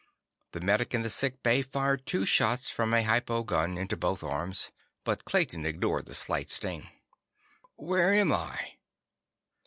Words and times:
The 0.53 0.61
medic 0.61 0.95
in 0.95 1.03
the 1.03 1.11
sick 1.11 1.43
bay 1.43 1.61
fired 1.61 2.07
two 2.07 2.25
shots 2.25 2.71
from 2.71 2.91
a 2.91 3.03
hypo 3.03 3.43
gun 3.43 3.77
into 3.77 3.95
both 3.95 4.23
arms, 4.23 4.71
but 5.03 5.25
Clayton 5.25 5.63
ignored 5.63 6.07
the 6.07 6.15
slight 6.15 6.49
sting. 6.49 6.89
"Where 7.75 8.11
am 8.11 8.33
I?" 8.33 8.79